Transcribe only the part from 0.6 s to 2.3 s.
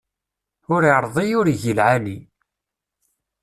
Ur iṛḍi ur igi lɛali.